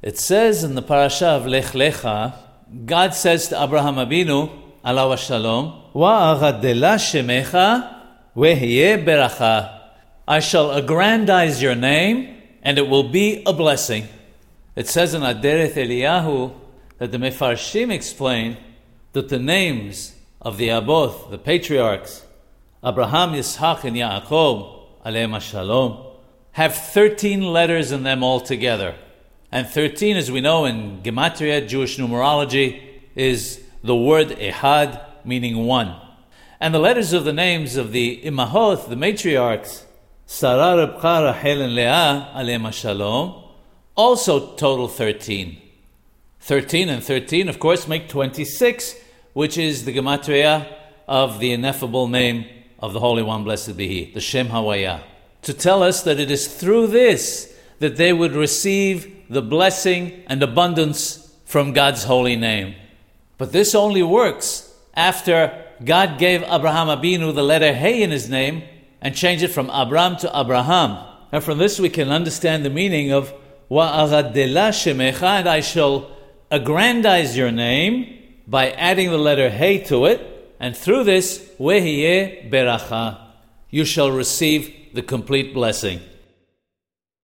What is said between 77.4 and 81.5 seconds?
name by adding the letter Hey to it, and through this,